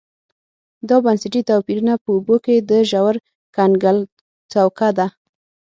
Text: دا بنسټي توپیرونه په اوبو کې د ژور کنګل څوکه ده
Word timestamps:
دا 0.87 0.97
بنسټي 1.05 1.41
توپیرونه 1.49 1.93
په 2.03 2.09
اوبو 2.15 2.35
کې 2.45 2.55
د 2.69 2.71
ژور 2.89 3.15
کنګل 3.55 3.97
څوکه 4.51 4.89
ده 4.97 5.07